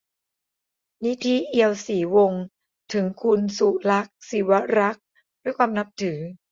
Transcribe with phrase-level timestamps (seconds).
[1.05, 2.43] นิธิ เอียวศรีวงศ์:
[2.93, 5.05] ถึงคุณสุลักษณ์ ศิวรักษ์
[5.43, 6.19] ด้วยความนับถือ